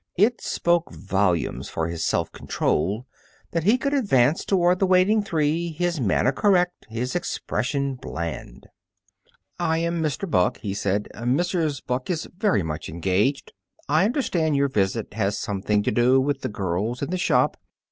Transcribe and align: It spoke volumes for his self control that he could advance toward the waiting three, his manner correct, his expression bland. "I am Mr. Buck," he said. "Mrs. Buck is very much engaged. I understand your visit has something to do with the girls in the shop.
It 0.17 0.41
spoke 0.41 0.91
volumes 0.91 1.69
for 1.69 1.87
his 1.87 2.03
self 2.03 2.31
control 2.31 3.05
that 3.51 3.65
he 3.65 3.77
could 3.77 3.93
advance 3.93 4.43
toward 4.43 4.79
the 4.79 4.87
waiting 4.87 5.21
three, 5.21 5.73
his 5.73 6.01
manner 6.01 6.31
correct, 6.31 6.87
his 6.89 7.15
expression 7.15 7.93
bland. 7.97 8.65
"I 9.59 9.77
am 9.77 10.01
Mr. 10.01 10.27
Buck," 10.27 10.57
he 10.57 10.73
said. 10.73 11.07
"Mrs. 11.13 11.85
Buck 11.85 12.09
is 12.09 12.27
very 12.35 12.63
much 12.63 12.89
engaged. 12.89 13.53
I 13.87 14.05
understand 14.05 14.55
your 14.55 14.69
visit 14.69 15.13
has 15.13 15.37
something 15.37 15.83
to 15.83 15.91
do 15.91 16.19
with 16.19 16.41
the 16.41 16.49
girls 16.49 17.03
in 17.03 17.11
the 17.11 17.17
shop. 17.19 17.55